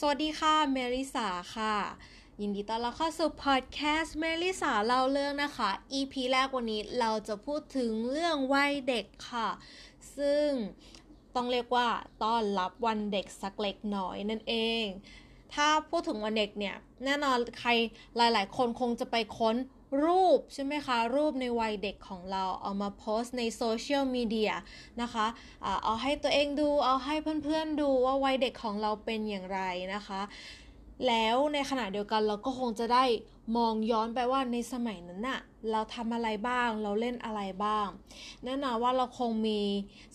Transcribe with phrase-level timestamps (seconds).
[0.00, 1.76] สวัสดีค่ะ เมลิสาค่ะ
[2.40, 9.48] ยินดีต้อนรับเข้าสู่พอดแคสต์เมลิสาเล่าเรื่องนะคะ EP แรกวันนี้เราจะพูดถึงเรื่องวัยเด็กค่ะ
[10.16, 10.48] ซึ่ง
[11.34, 11.88] ต้องเรียกว่า
[12.24, 14.84] ต้อนรับวันเด็กสักเล็กน้อยนั่นเอง
[15.54, 17.70] ถ้าพูดถึงวันเด็กเนี่ย แน่นอนใคร
[18.16, 19.56] หลาย ๆ คนคงจะไปค้น
[20.02, 24.52] รูปใช่ไหมคะ รูปในวัยเด็กของเราเอามาโพสในโซเชียลมีเดีย
[25.02, 29.60] นะคะะเอาให้ตัวเองดูเอาให้เพื่อนๆดูว่าวัยเด็กของเราเป็นอย่างไร
[29.94, 30.20] นะคะ
[31.08, 33.04] แล้วในขณะเดียวกันเราก็คงจะได้
[33.56, 35.40] มองย้อนไปว่าในสมัยนั้นน่ะ
[35.72, 37.86] เราทำอะไรบ้าง เราเล่นอะไรบ้าง
[38.44, 39.60] แน่นอนว่าเราคงมี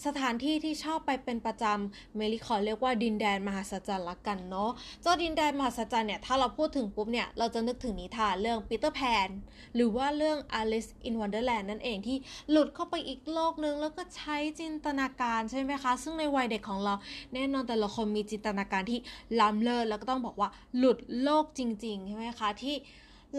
[0.05, 9.27] สถานที่ที่ชอบไปเป็นประจำเมลิขอเรียกว่าดินแดนมหัศจรรย์ละกันเนาะเจ้าดินแดนมหัศจรรย์เนี่ย ถ้าเราพูดถึงปุ๊บเนี่ย เราจะนึกถึงนิทานเรื่องปีเตอร์แพน
[9.75, 12.17] หรือว่าเรื่อง Alice in Wonderland นั่นเองที่
[12.51, 16.93] หลุดเข้าไปอีกโลกนึง แล้วก็ใช้จินตนาการใช่ไหมคะ ซึ่งในวัยเด็กของเรา
[17.33, 18.99] แน่นอนแต่ละคนมีจินตนาการที่
[19.39, 22.77] ล้ำเลิศแล้วก็ต้องบอกว่าหลุดโลกจริงๆใช่ไหมคะที่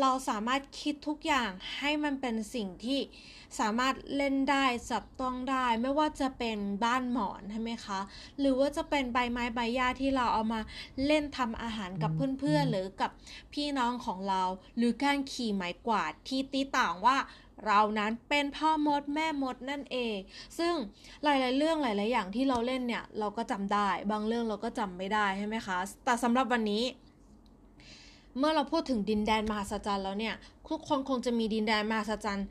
[0.01, 3.01] เราสามารถคิดทุกอย่างให้มันเป็นสิ่งที่
[3.61, 8.01] สามารถเล่นได้จับต้องได้ ไม่ว่าจะเป็นบ้านหมอนใช่ไหมคะ
[8.39, 10.61] หรือว่าจะเป็นใบไม้ใบหญ้าที่เราเอามา
[11.07, 13.11] เล่นทำอาหารกับเพื่อนๆหรือกับ
[13.53, 14.43] พี่น้องของเรา
[14.77, 17.17] หรือการขี่ไม้กวาดที่ตีต่างว่า
[17.67, 20.17] เรานั้นเป็นพ่อมดแม่มดนั่นเอง
[20.59, 20.75] ซึ่ง
[21.23, 26.83] หลาย ๆ เรื่องหลาย ๆ อย่างที่เราเล่นเนี่ย เราก็จำได้ บางเรื่องเราก็จำไม่ได้ใช่ไหมคะ แต่สำหรับวันนี้
[28.39, 30.34] เมื่อเราพูดถึงดินแดนมหัศจรรย์แล้วเนี่ย
[30.69, 32.47] ทุกคนคงจะมีดินแดนมหัศจรรย์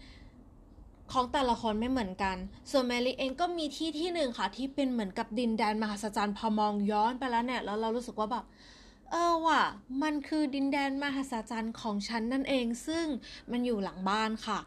[1.12, 2.36] ของแต่ละคนไม่เหมือนกัน
[2.72, 8.46] ส่วนแมรี่เองก็มีที่ที่หนึ่งค่ะ ที่เป็นเหมือนกับดินแดนมหัศจรรย์พอมองย้อนไปแล้วเนี่ย แล้วเรารู้สึกว่าแบบ
[9.12, 9.62] เออว่ะ
[10.04, 13.06] มันคือดินแดนมหัศจรรย์ของฉันนั่นเอง ซึ่ง
[13.52, 14.60] มันอยู่หลังบ้านค่ะ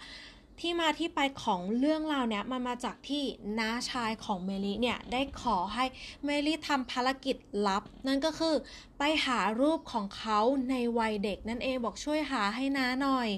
[0.61, 3.23] ที่มาที่ไปของเรื่องราวเนี้ยมันมาจากที่
[3.59, 5.85] น้าชายของเมลีเนี่ยได้ขอให้
[6.25, 7.37] เมลีทำภารกิจ
[7.67, 8.55] ลับ นั่นก็คือ
[8.99, 10.39] ไปหารูปของเขา
[10.71, 13.29] ในวัยเด็กนั่นเองบอกช่วยหาให้น้าหน่อย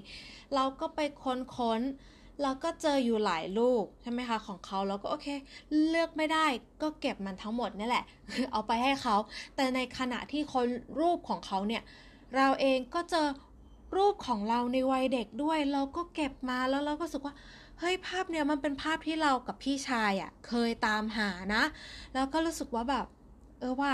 [0.54, 1.80] เราก็ไปค้นค้น
[2.42, 5.26] เราก็เจออยู่หลายรูปใช่ไหมคะของเขาแล้วก็โอเค
[5.88, 6.46] เลือกไม่ได้
[6.82, 8.04] ก็เก็บมันทั้งหมดนี่แหละ
[8.52, 9.16] เอาไปให้เขา
[9.56, 10.66] แต่ในขณะที่คน
[11.00, 11.82] รูปของเขาเนี่ย
[12.36, 13.26] เราเองก็เจอ
[13.96, 17.34] รูปของเราในวัยเด็กด้วย เราก็เก็บมาแล้วเราก็รู้สึกว่า
[17.78, 21.62] เฮ้ยภาพเนี่ยมันเป็นภาพที่เรากับพี่ชายอะ่ะ เคยตามหานะ
[22.14, 23.06] แล้วก็รู้สึกว่าแบบ
[23.60, 23.92] เออว่า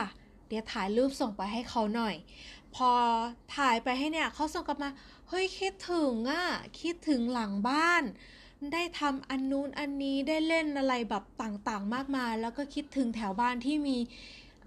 [0.48, 2.14] เดี๋ยวถ่ายรูปส่งไปให้เขาหน่อย
[2.74, 2.90] พอ
[3.56, 4.90] ถ่ายไปให้เนี่ยเขาส่งกลับมา
[5.28, 6.44] เฮ้ยคิดถึงอะ่ะ
[6.80, 8.02] คิดถึงหลังบ้าน
[8.72, 13.98] ได้ทำอันนู้นอันนี้ได้เล่นอะไรแบบต่างๆ มากมาย แล้วก็คิดถึงแถวบ้านที่มี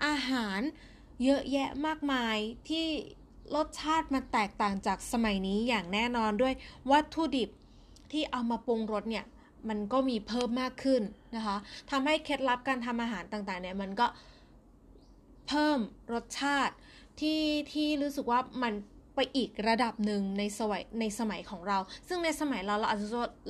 [0.05, 0.59] อาหาร
[1.23, 2.37] เยอะแยะมากมาย
[2.69, 2.87] ที่
[3.55, 6.53] รสชาติมันแตกต่างจากสมัยนี้อย่างแน่นอนด้วย
[6.91, 7.49] วัตถุดิบ
[8.11, 9.25] ที่เอามาปรุงรสเนี่ย
[9.69, 11.01] มันก็มีเพิ่มมากขึ้น
[11.35, 11.57] นะคะ
[11.91, 14.07] ทำให้เคล็ดลับการทำอาหารต่างๆเนี่ยมันก็
[15.47, 15.79] เพิ่ม
[16.13, 16.75] รสชาติ
[17.19, 17.41] ที่
[17.73, 18.73] ที่รู้สึกว่ามัน
[19.15, 21.77] ไปอีกระดับหนึ่งในสมัยในสมัยของเรา
[22.07, 23.07] ซึ่งในสมัยเราเราอาจจะ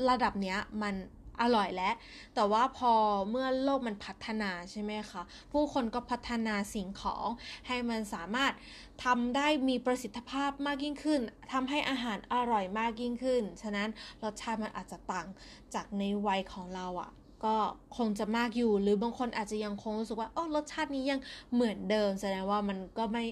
[0.10, 0.96] ระดับเนี้ยมัน
[1.42, 1.94] อร่อยแล้ว
[2.36, 2.92] แต่ว่าพอ
[3.30, 5.22] เมื่อโลกมันพัฒนาใช่ไหมคะ
[5.52, 7.28] ผู้คนก็พัฒนาสิ่งของ
[7.68, 8.54] ให้มันสามารถ
[9.04, 11.22] ทำได้มีประสิทธิภาพมากยิ่งขึ้น
[11.54, 13.90] ทำให้อาหารอร่อยมากยิ่งขึ้น ฉะนั้น
[14.24, 15.28] รสชาติมันอาจจะต่าง
[15.74, 17.12] จากในวัยของเราอะ่ะ
[17.46, 17.58] ก็
[17.98, 21.20] คงจะมากอยู่หรือบางคนอาจจะยังคงรู้สึกว่าโอ้รสชาตินี้ยัง
[21.54, 23.24] เหมือนเดิม แสดงว่ามันก็ไม่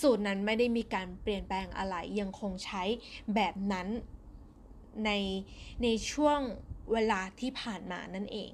[0.00, 2.82] สูตรนั้นไม่ได้มีการเปลี่ยนแปลงอะไรยังคงใช้
[3.34, 3.88] แบบนั้น
[5.04, 5.10] ใน
[5.82, 6.40] ในช่วง
[6.92, 8.50] เวลาที่ผ่านมานั่นเอง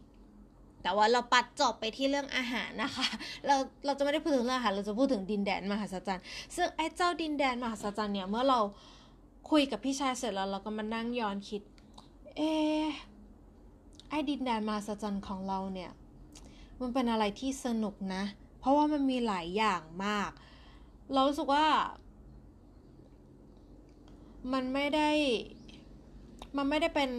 [0.82, 3.08] แต่ว่าเราปัดจบไปที่เรื่องอาหารนะคะ
[3.46, 6.24] เราเราจะไม่ได้พูดถึงเรื่องอาหาร เราจะพูดถึงดินแดนมหัศจรรย์
[6.56, 8.60] ซึ่งไอ้เจ้าดินแดนมหัศจรรย์เนี่ย เมื่อเรา
[9.50, 11.62] คุยกับพี่ชายเสร็จแล้วเราก็มานั่งย้อนคิด
[12.36, 12.40] เอ
[14.08, 15.90] ไอ้ดินแดนมหัศจรรย์ของเราเนี่ย
[16.80, 18.22] มันเป็นอะไรที่สนุกนะ
[18.60, 20.30] เพราะว่ามันมีหลายอย่างมาก
[21.12, 21.66] เรารู้สึกว่า
[24.52, 25.10] มันไม่ได้
[26.56, 27.10] มันไม่ได้เป็น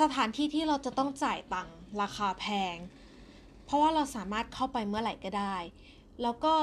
[0.00, 2.76] สถานที่ที่เราจะต้องจ่ายตังค์ราคาแพง
[3.64, 5.56] เพราะว่าเราสามารถเข้าไปเมื่อไหร่ก็ได้
[6.22, 6.54] แล้วก็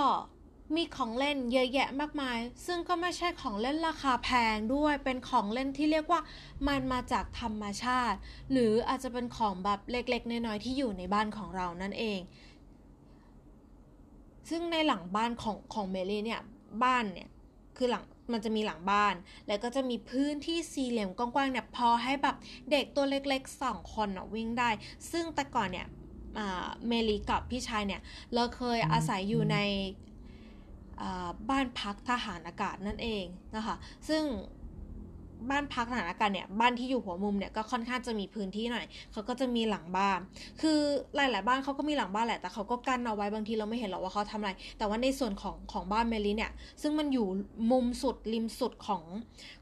[0.76, 6.22] มีของเล่นเยอะแยะมากมาย ซึ่งก็ไม่ใช่ของเล่นราคาแพงด้วย เป็นของเล่นที่เรียกว่า
[6.68, 8.18] มันมาจากธรรมชาติ
[8.52, 12.20] หรืออาจจะเป็นของแบบเล็กๆ น้อยๆ ที่อยู่ในบ้านของเรานั่นเอง
[14.50, 16.42] ซึ่งในหลังบ้านของของเมลี่เนี่ย
[16.84, 17.30] บ้านเนี่ย
[17.78, 19.16] คือหลัง มันจะมีหลังบ้าน
[19.48, 22.36] แล้วก็จะมีพื้นที่สี่เหลี่ยมกว้างๆเนี่ยพอให้แบบ
[22.72, 24.70] เด็กตัวเล็กๆสองคนเนาะวิ่งได้
[25.12, 25.88] ซึ่งแต่ก่อนเนี่ย
[26.88, 28.02] เมลีกับพี่ชายเนี่ย
[28.34, 29.58] เราเคยอาศัยอยู่ใน
[31.50, 33.26] บ้านพักทหารอากาศนั่นเอง
[33.56, 33.76] นะคะ
[34.10, 34.24] ซึ่ง
[35.52, 40.20] บ้านพักสถานการณ์เนี่ยบ้านที่อยู่หัวมุมเนี่ยก็ค่อนข้างจะมีพื้นที่หน่อยเขาก็จะมีหลังบ้าน
[40.62, 40.80] คือ
[41.16, 46.52] หลาย ๆ บ้านเขาก็มีหลังบ้านแหละแต่เขาก็กั้นเอาไว้บางทีเราไม่เห็นหรอกว่าเขาทำอะไร แต่ว่าในส่วนของของบ้านเมลีเนี่ย
[46.82, 47.28] ซึ่งมันอยู่
[47.72, 49.04] มุมสุดริมสุดของ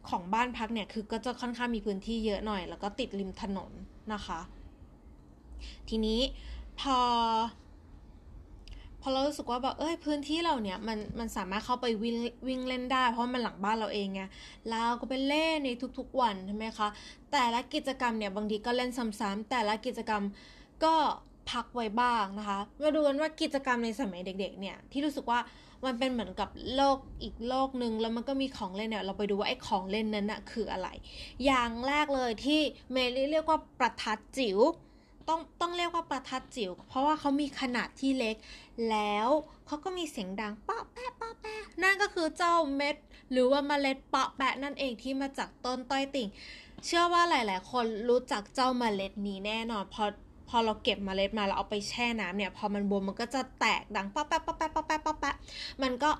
[0.09, 3.71] ของบ้านพักเนี่ยคือก็จะค่อนข้างมีพื้นที่เยอะหน่อย แล้วก็ติดริมถนน
[4.13, 4.39] นะคะ
[5.89, 6.19] ทีนี้
[6.79, 6.97] พอ
[9.05, 12.15] พอเรารู้สึกว่าแบบเอ้ยพื้นที่เราเนี่ยมันมันสามารถเข้าไปวิ่ง
[12.47, 14.21] วิ่งเล่นได้ เพราะมันหลังบ้านเราเองไง
[14.69, 16.87] เราก็ไปเล่นในทุกๆวันใช่ไหมคะ
[17.31, 20.23] แต่ละกิจกรรมเนี่ยบางทีก็เล่นซ้ำๆแต่ละกิจกรรม
[20.83, 20.95] ก็
[21.51, 25.39] พักไว้บ้างนะคะ มาดูกันว่ากิจกรรมในสมัยเด็ก ๆ เนี่ยที่รู้สึกว่า
[25.85, 30.87] มันเป็นเหมือนกับโลกอีกโลกหนึ่งแล้วมันก็มีของเล่นเนี่ยเราไปดูว่าไอ้ของเล่นนั้นนะคืออะไร
[31.45, 32.61] อย่างแรกเลยที่
[32.91, 34.59] เมลี่เรียกว่าประทัดจิ๋ว
[35.27, 38.35] ต้องต้องเรียกว่าประทัดจิ๋วเพราะว่าเขามีขนาดที่เล็ก
[38.89, 39.29] แล้ว
[39.67, 42.95] เขาก็มีเสียงดังเปาะแปะเปาะแปะนั่นก็คือเจ้าเม็ด
[43.31, 46.27] หรือว่าเมล็ดเปาะแปะนั่นเองที่มาจากต้นต้อยติ่ง
[46.85, 50.03] เชื่อว่าหลาย ๆ คนรู้จักเจ้าเมล็ดนี้แน่นอนพอ
[50.49, 55.35] พอเราเก็บมเมล็ดมาแล้วเอาไปแช่น้ำเนี่ย พอมันบวมมันก็จะแตกดังป๊อปแป๊ะป๊อปแป๊ะป๊อปแป๊ะป๊อปแป๊ะ
[55.83, 56.11] มันก็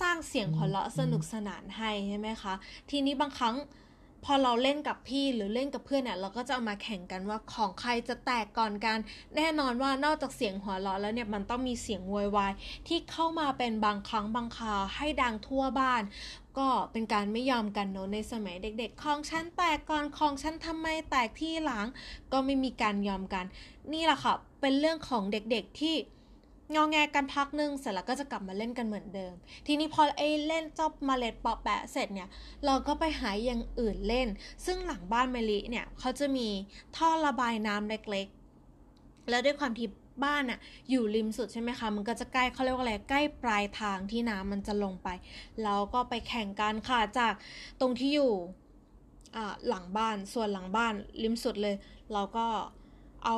[0.00, 2.54] สร้างเสียงหัวเราะสนุกสนานให้ใช่ไหมคะ
[2.90, 3.54] ทีนี้บางครั้ง
[4.24, 8.98] พอเราเล่นกับพี่หรือเล่นกับเพื่อนเนี่ยเราก็จะเอามาแข่งกันว่าของใครจะแตกก่อนกัน
[9.36, 12.52] แน่นอนว่านอกจากเสียงหัวเราะแล้วเนี่ยมันต้องมีเสียงวอยวาย
[12.88, 16.02] ที่เข้ามาเป็นบางครั้งบางคราให้ดังทั่วบ้าน
[16.58, 21.86] ก็เป็นการไม่ยอมกันเนอะในสมัยเด็กๆของฉันแตกก่อนของฉันทำไมแตกที่หลัง
[22.32, 23.44] ก็ไม่มีการยอมกัน
[23.92, 25.94] นี่แหละค่ะเป็นเรื่องของเด็กๆที่
[26.72, 29.34] งอแงกันพักนึงเสร็จแล้วก็จะกลับมาเล่นกันเหมือนเดิม
[29.66, 32.28] ทีนี้พอไอ้เล่นจบมาเล็ดปอแปะเสร็จเนี่ย
[32.66, 34.28] เราก็ไปหาอย่างอื่นเล่น
[34.66, 36.48] ซึ่งหลังบ้านเมลิเนี่ยเขาจะมี
[36.96, 39.88] ท่อระบายน้ำเล็กๆ แล้วด้วยความที่
[40.24, 40.58] บ้านอะ
[40.90, 45.08] อยู่ริมสุดใช่ไหมคะ มันก็จะใกล้เขาเรียกว่าอะไรใกล้ปลายทางที่น้ำมันจะลงไป
[45.64, 47.34] เราก็ไปแข่งกันค่ะจาก
[47.80, 48.32] ตรงที่อยู่
[49.68, 51.76] หลังบ้านส่วนหลังบ้านริมสุดเลย
[52.12, 52.46] เราก็
[53.24, 53.36] เอา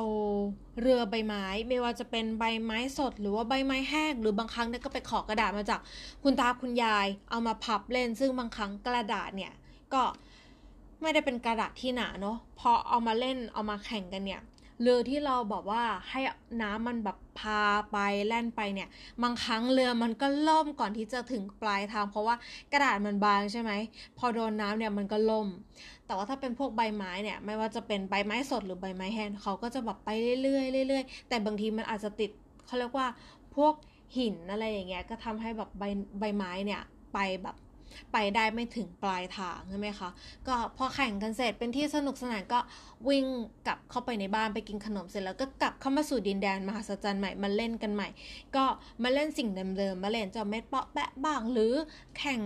[0.81, 5.79] เรือใบไม้ ไม่ว่าจะเป็นใบไม้สด หรือว่าใบไม้แห้ง หรือบางครั้งเนี่ยก็ไปขอกระดาษมาจาก
[6.23, 9.53] คุณตาคุณยาย เอามาพับเล่น ซึ่งบางครั้งกระดาษเนี่ย
[9.93, 10.03] ก็
[11.01, 14.41] ไม่ได้เป็นกระดาษที่หนาเนาะพอเอามาเล่นเอามาแข่งกันเนี่ย
[14.81, 16.21] เรือที่เราบอกว่าให้
[16.61, 17.97] น้ำมันแบบพาไป
[18.27, 18.89] แล่นไปเนี่ย
[19.23, 22.35] บางครั้งเรือมันก็ล่มก่อนที่จะถึงปลายทาง เพราะว่า
[22.71, 23.71] กระดาษมันบางใช่ไหม
[24.17, 25.47] พอโดนน้ำเนี่ยมันก็ล่ม
[26.05, 30.09] แต่ว่าถ้าเป็นพวกใบไม้เนี่ยไม่ว่าจะเป็นใบไม้สดหรือใบไม้แห้งเขาก็จะแบบไป
[30.41, 32.31] เรื่อยๆเรื่อยๆ แต่บางทีมันอาจจะติด
[32.65, 33.07] เขาเรียกว่า
[33.55, 33.73] พวก
[34.17, 35.83] หินอะไรอย่างเงี้ยก็ทำให้แบบใบ
[36.19, 36.81] ใบไม้เนี่ย
[37.13, 37.55] ไปแบบ
[38.13, 40.09] ไปได้ไม่ถึงปลายทางใช่ไหมคะ
[40.47, 42.59] ก็พอแข่งกันเสร็จเป็นที่สนุกสนานก็
[43.09, 43.25] วิ่ง
[43.67, 48.07] กลับเข้าไปในบ้านไปกินขนมเสร็จแล้วก็กลับเข้ามาสู่ดินแดนมหัศจรรย์ใหม่มาเล่นกันใหม่
[48.55, 48.65] ก็
[49.03, 51.73] มาเล่นสิ่งเดิมๆมาเล่นจอเม็ดเปาะแปะบ้างหรือ
[52.17, 52.41] แข่ง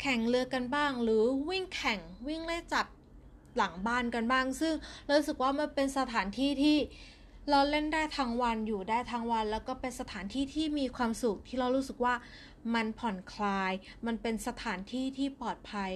[0.00, 2.86] แข่งเรือกันบ้าง หรือวิ่งแข่งวิ่งไล่จับ
[3.56, 4.74] หลังบ้านกันบ้าง ซึ่ง
[5.10, 6.76] รู้สึกว่ามันเป็นสถานที่ที่
[7.50, 12.14] เราเล่นได้ทั้งวันอยู่ได้ทั้งวัน แล้วก็เป็นสถานที่ที่มีความสุขที่เรารู้สึกว่า
[12.74, 13.72] มันผ่อนคลาย
[14.06, 15.90] มันเป็นสถานที่ที่ปลอดภัย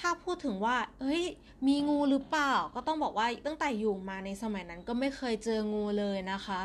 [0.00, 1.24] ถ้าพูดถึงว่าเฮ้ย
[1.66, 6.60] มีงูหรือเปล่า ก็ต้องบอกว่าตั้งแต่อยู่มาในสมัยนั้นก็ไม่เคยเจองูเลยนะคะ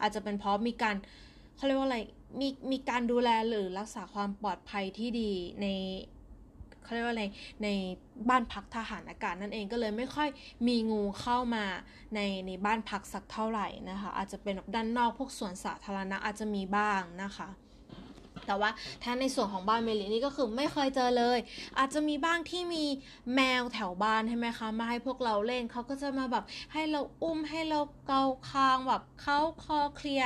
[0.00, 0.96] อาจจะเป็นเพราะมีการ
[1.56, 1.98] เขาเรียกว่าอะไร
[2.40, 5.30] มีมีการดูแลหรือรักษาความปลอดภัยที่ดี
[5.62, 5.66] ใน
[6.86, 7.24] เขาเรียกว่าอะไร
[7.62, 7.68] ใน
[8.28, 10.28] บ้านพักทหารอากาศนั่นเองก็เลยไม่ค่อย
[10.68, 11.64] มีงูเข้ามา
[12.14, 17.48] ในในบ้านพักสักเท่าไหร่นะคะ อาจจะเป็นด้านนอกพวกสวนสาธารณะอาจจะมีบ้างนะคะ
[18.46, 18.70] แต่ว่า
[19.02, 21.38] ถ้าในส่วนของบ้านเมลินี่ก็คือไม่เคยเจอเลย
[21.78, 22.84] อาจจะมีบ้างที่มี
[23.34, 30.22] แมวแถวบ้านใช่ไหมคะมาให้พวกเราเล่นเขาก็จะมาแบบให้เราอุ้มให้เราเกาคางแบบเขาคอเคลีย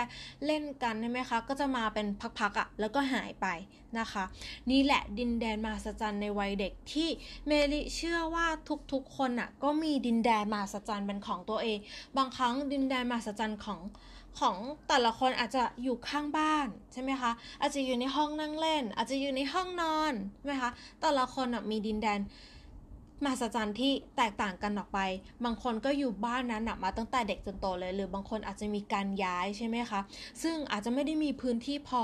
[0.47, 2.07] เล่นกันใช่ไหมคะ ก็จะมาเป็น
[2.39, 3.47] พักๆอะ่ะแล้วก็หายไป
[3.99, 4.25] นะคะ
[4.71, 7.09] นี่แหละดินแดนมหัศจรรย์ในวัยเด็กที่
[7.47, 8.47] เมลิเชื่อว่า
[8.93, 11.79] ทุกๆคนอะ่ะก็มีดินแดนมหัศจรรย์เป็นของตัวเอง
[12.17, 13.81] บางครั้งดินแดนมหัศจรรย์ของ
[14.39, 14.57] ของ
[14.89, 20.71] แต่ละคนอาจจะอยู่ข้างบ้านใช่ไหมคะ อาจจะอยู่ในห้องนั่งเล่น อาจจะอยู่ในห้องนอนใช่ไหมคะ
[21.01, 22.21] แต่ละคนมีดินแดน
[23.25, 24.99] มหัศจรรย์ที่แตกต่างกันออกไป
[25.45, 30.01] บางคนก็อยู่บ้านนั้นมาตั้งแต่เด็กจนโตเลย หรือบางคนอาจจะมีการย้ายใช่ไหมคะ
[30.43, 32.03] ซึ่งอาจจะไม่ได้มีพื้นที่พอ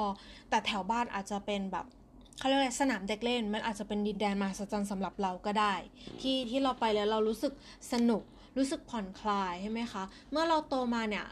[0.51, 1.87] แต่แถวบ้านอาจจะเป็นแบบ
[2.39, 5.75] เขาเรียกอะไรสนามเด็กเล่น มันอาจจะเป็นดินแดนมหัศจรรย์สำหรับเราก็ได้
[6.21, 7.53] ที่ที่เราไปแล้วเรารู้สึก
[7.93, 8.23] สนุก
[8.57, 11.27] รู้สึกผ่อนคลายใช่ไหมคะ เมื่อเราโตมาเนี่ย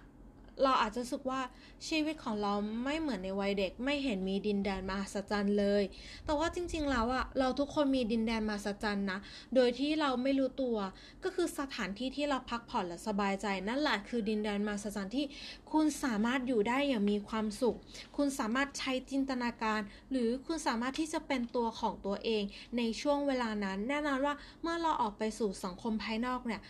[0.62, 1.40] เราอาจจะรู้สึกว่า
[1.88, 2.52] ชีวิตของเรา
[2.84, 5.82] ไม่เหมือนในวัยเด็ก ไม่เห็นมีดินแดนมหัศจรรย์เลย
[6.24, 9.18] แต่ว่าจริง ๆ แล้วอะเราทุกคนมีดินแดนมหัศจรรย์นะ
[9.54, 10.76] โดยที่เราไม่รู้ตัว
[11.24, 15.26] ก็คือสถานที่ที่เราพักผ่อนและสบายใจ นั่นแหละคือดินแดนมหัศจรรย์ที่
[15.72, 17.76] คุณสามารถอยู่ได้อย่างมีความสุข
[18.16, 19.80] คุณสามารถใช้จินตนาการ
[20.10, 22.42] หรือคุณสามารถที่จะเป็นตัวของตัวเอง
[22.76, 26.62] ในช่วงเวลานั้น แน่นอนว่าเมื่อเราออกไปสู่สังคมภายนอกเนี่ย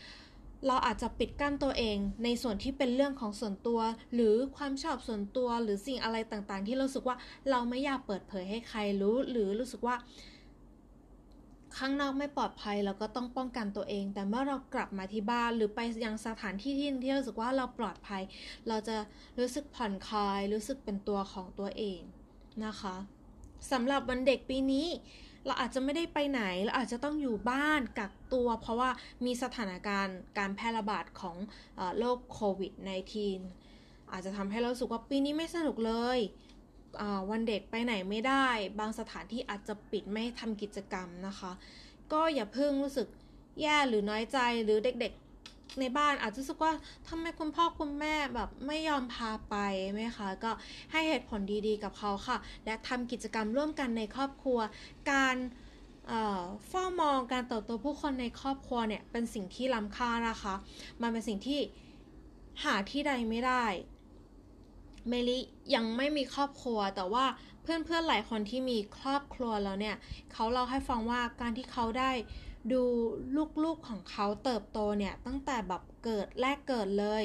[0.66, 3.80] เราอาจจะปิดกั้นตัวเอง ในส่วนที่เป็นเรื่องของส่วนตัว
[4.14, 7.16] หรือความชอบส่วนตัวหรือสิ่งอะไรต่างๆ ที่เราสึกว่า
[7.50, 9.96] เราไม่อยากเปิดเผยให้ใครรู้ หรือรู้สึกว่า
[11.78, 18.22] ข้างนอกไม่ปลอดภัยเราก็ต้องป้องกันตัวเอง แต่เมื่อเรากลับมาที่บ้านหรือไปยังสถานที่ที่ที่เราสึกว่าเราปลอดภัย
[18.68, 18.96] เราจะ
[19.38, 22.00] รู้สึกผ่อนคลายรู้สึกเป็นตัวของตัวเอง
[22.64, 22.96] นะคะ
[23.72, 24.86] สำหรับวันเด็กปีนี้
[25.46, 28.90] เราอาจจะไม่ได้ไปไหนเราอาจจะต้องอยู่บ้านกักตัว เพราะว่า
[29.24, 31.36] มีสถานการณ์การแพร่ระบาดของ
[31.98, 32.72] โรคโควิด
[33.42, 36.18] -19 อาจจะทำให้เราสึกว่าปีนี้ไม่สนุกเลย
[37.30, 38.48] วันเด็กไปไหนไม่ได้
[38.78, 41.52] บางสถานที่อาจจะปิดไม่ทำกิจกรรมนะคะ
[42.12, 43.08] ก็อย่าเพิ่งรู้สึก
[43.62, 45.12] แย่หรือน้อยใจหรือเด็ก
[45.80, 46.72] ในบ้านอาจจะรู้สึกว่า
[47.08, 49.56] ทำไมคุณพ่อคุณแม่แบบไม่ยอมพาไป
[49.92, 50.50] ไหมคะก็
[50.92, 54.58] ให้เหตุผลดีๆกับเขาค่ะ และทำกิจกรรมร่วมกันในครอบครัว
[55.12, 55.36] การ
[56.68, 60.54] เฝ้ามองการเติบโตผู้คนในครอบครัวเนี่ยเป็นสิ่งที่ล้ำค่านะคะ
[61.02, 61.60] มันเป็นสิ่งที่
[62.64, 63.64] หาที่ใดไม่ได้
[65.08, 65.38] เมลิ
[65.74, 67.24] ยังไม่มีครอบครัว แต่ว่า
[67.62, 69.96] เพื่อนๆหลายคนที่มีครอบครัวแล้วเนี่ย
[70.32, 72.10] เขาเล่าให้ฟังว่าการที่เขาได้
[72.72, 72.82] ดู
[73.64, 77.24] ลูกๆของเขาเติบโตเนี่ยตั้งแต่แบบเกิดแรกเกิดเลย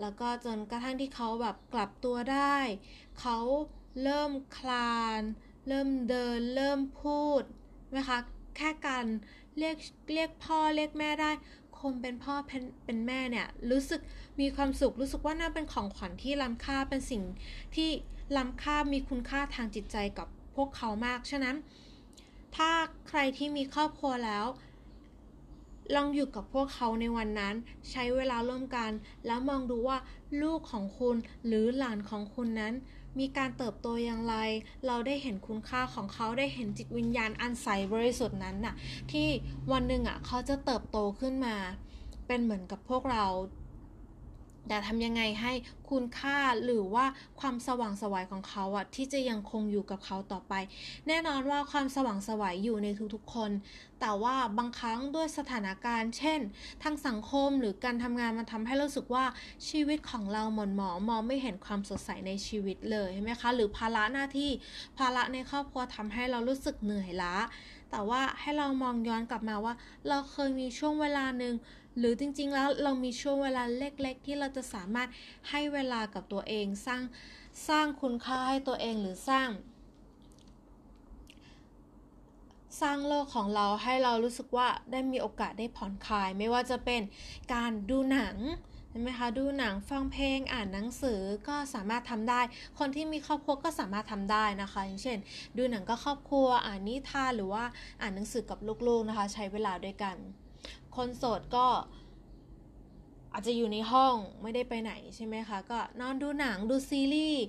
[0.00, 2.56] แล้วก็จนกระทั่งที่เขาแบบกลับตัวได้
[3.20, 3.38] เขา
[4.02, 5.22] เริ่มคลาน
[5.68, 7.42] เริ่มเดิน เริ่มพูด
[7.96, 8.18] นะคะ
[8.56, 9.06] แค่การ
[9.58, 9.76] เรียก
[10.14, 11.30] เรียกพ่อเรียกแม่ได้
[11.80, 14.00] คงเป็นพ่อเป็นเป็นแม่เนี่ยรู้สึก
[14.40, 17.22] มีความสุขรู้สึกว่าน่าเป็นของขวัญที่ล้ำค่าเป็นสิ่ง
[17.76, 17.90] ที่
[18.36, 21.56] ล้ำค่ามีคุณค่าทางจิตใจกับพวกเขามากฉะนั้น
[22.56, 22.70] ถ้า
[23.08, 24.44] ใครที่มีครอบครัวแล้ว
[25.94, 27.54] ลองอยู่กับพวกเขาในวันนั้น
[27.90, 28.90] ใช้เวลาร่วมกัน
[29.26, 29.98] แล้วมองดูว่า
[30.42, 31.16] ลูกของคุณ
[31.46, 32.74] หรือหลานของคุณนั้น
[33.18, 34.34] มีการเติบโตอย่างไร
[34.86, 38.74] เราได้เห็นคุณค่าของเขาได้เห็นจิตวิญญาณอันใสบริสุทธิ์นั้นน่ะ
[39.10, 39.26] ที่
[39.72, 41.56] วันหนึ่งอะเขาจะเติบโตขึ้นมา
[42.26, 43.24] เป็นเหมือนกับพวกเรา
[44.68, 45.52] แต่ทำยังไงให้
[45.90, 47.06] คุณค่าหรือว่า
[47.40, 50.54] ความสว่างสวัยของเขาอะที่จะยังคงอยู่กับเขาต่อไป
[51.08, 53.50] แน่นอนว่าความสว่างสวัยอยู่ในทุกๆคน
[54.00, 56.40] แต่ว่าบางครั้งด้วยสถานการณ์ เช่น
[56.82, 59.24] ทางสังคมหรือการทำงานมันทำให้รู้สึกว่า
[59.68, 64.50] ชีวิตของเราหม่นหมองมองไม่เห็นความสดใสในชีวิตเลยใช่ไหมคะ หรือภาระหน้าที่
[64.98, 67.34] ภาระในครอบครัวทำให้เรารู้สึกเหนื่อยล้า
[67.90, 69.74] แต่ว่าให้เรามองย้อนกลับมาว่า
[70.08, 71.54] เราเคยมีช่วงเวลาหนึ่ง
[71.98, 75.08] หรือจริงๆแล้วเรามีช่วงเวลาเล็กๆ ที่เราจะสามารถ
[75.50, 77.02] ให้เวลากับตัวเอง สร้าง
[77.68, 79.48] สร้างคุณค่าให้ตัวเองหรือสร้าง
[82.80, 87.02] สร้างโลกของเราให้เรารู้สึกว่าได้มีโอกาสได้ผ่อนคลาย ไม่ว่าจะเป็น
[87.54, 88.36] การดูหนัง
[88.90, 92.40] ใช่ไหมคะดูหนังฟังเพลงอ่านหนังสือก็สามารถทำได้
[92.78, 95.18] คนที่มีครอบครัวก็สามารถทำได้นะคะ อย่างเช่น
[95.56, 97.64] ดูหนังก็ครอบครัวอ่านนิทานหรือว่า
[98.00, 100.16] อ่านหนังสือกับลูกๆนะคะ ใช้เวลาด้วยกัน
[100.96, 101.66] คนโสดก็
[103.32, 107.44] อาจจะอยู่ในห้องไม่ได้ไปไหนใช่ไหมคะ ก็นอนดูหนังดูซีรีส์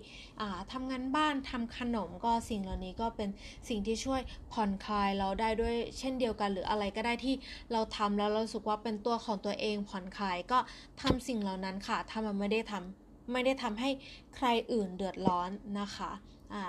[0.72, 3.30] ทำงานบ้านทำขนมก็สิ่งเหล่านี้ก็เป็น
[3.70, 4.22] สิ่งที่ช่วย
[4.54, 7.36] ผ่อนคลายเราได้ด้วยเช่นเดียวกัน หรืออะไรก็ได้ที่
[7.72, 10.60] เราทำแล้วเราสึกว่าเป็นตัวของตัวเองผ่อนคลายก็
[11.02, 13.90] ทำสิ่งเหล่านั้นค่ะ ถ้ามันไม่ได้ทำไม่ได้ทำให้
[14.36, 16.12] ใครอื่นเดือดร้อนนะคะ
[16.52, 16.68] ใช่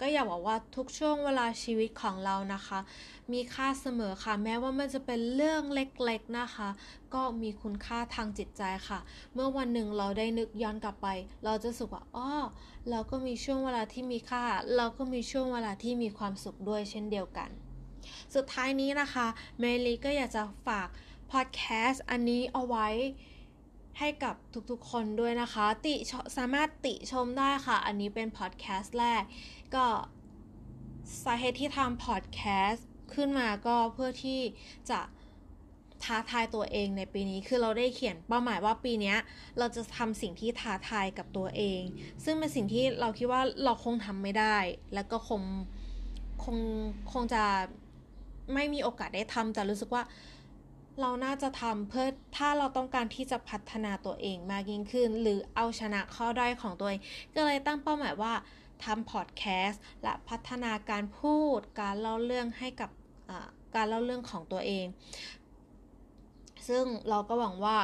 [0.00, 2.78] ก็อยากบอกว่าทุกช่วงเวลาชีวิตของเรานะคะ
[3.32, 6.68] มีค่าเสมอค่ะ แม้ว่ามันจะเป็นเรื่องเล็กๆนะคะ
[7.14, 8.98] ก็มีคุณค่าทางจิตใจค่ะ
[9.34, 11.08] เมื่อวันหนึ่งเราได้นึกย้อนกลับไป
[11.44, 12.28] เราจะสึกว่าอ๋อ
[12.90, 14.44] เราก็มีช่วงเวลาที่มีค่า
[14.76, 17.50] เราก็มีช่วงเวลาที่มีความสุขด้วยเช่นเดียวกัน
[18.34, 19.26] สุดท้ายนี้นะคะ
[19.58, 20.88] เมลีก็อยากจะฝาก
[21.30, 22.88] พอดแคสต์อันนี้เอาไว้
[23.98, 24.34] ให้กับ
[24.70, 25.94] ทุกๆคนด้วยนะคะ ติ
[26.36, 29.22] สามารถติชมได้ค่ะ อันนี้เป็นพอดแคสต์แรก
[29.74, 29.86] ก็
[31.24, 34.40] สาเหตุที่ทำพอดแคสต์ขึ้นมาก็เพื่อที่
[34.90, 35.00] จะ
[36.04, 39.14] ท้าทายตัวเองในปีนี้ คือเราได้เขียนเป้าหมายว่าปีนี้
[39.58, 41.80] เราจะทำสิ่งที่ท้าทายกับตัวเอง
[42.24, 44.56] ซึ่งเป็นสิ่งที่เราคิดว่าเราคงทำไม่ได้
[44.94, 45.42] แล้วก็คง
[46.44, 46.56] คง
[47.12, 47.44] คงจะ
[48.54, 50.02] ไม่มีโอกาสได้ทำแต่รู้สึกว่า
[51.00, 52.06] เราน่าจะทำเพื่อ
[52.36, 57.00] ถ้าเราต้องการที่จะพัฒนาตัวเองมากยิ่งขึ้น หรือเอาชนะข้อด้อยของตัวเอง
[57.34, 58.32] ก็เลยตั้งเป้าหมายว่า
[58.84, 62.90] ทำพอดแคสต์และพัฒนาการพูด การเล่าเรื่องให้กับ
[63.74, 64.86] การเล่าเรื่องของตัวเอง
[66.68, 67.76] ซึ่งเราก็หวังว่า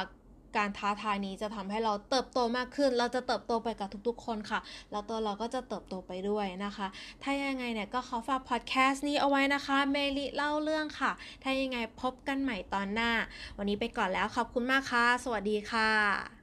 [0.57, 4.59] การท้าทายนี้จะทำให้เราเติบโตมากขึ้น เราจะเติบโตไปกับทุกๆ คนค่ะ
[4.91, 6.87] แล้วตัวเราก็จะเติบโตไปด้วยนะคะ
[7.23, 11.11] ถ้ายังไงเนี่ยก็ขอฝากพอดแคสต์นี้เอาไว้นะคะเมลิเล่าเรื่องค่ะ
[11.43, 13.11] ถ้ายังไงพบกันใหม่ตอนหน้า
[13.57, 16.36] วันนี้ไปก่อนแล้วขอบคุณมากค่ะ สวัสดีค่ะ